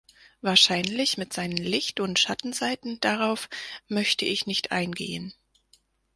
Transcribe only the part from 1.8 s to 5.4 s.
und Schattenseiten darauf möchte ich nicht eingehen.